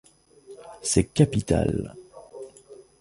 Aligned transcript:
C'est 0.81 1.13
capital. 1.13 1.93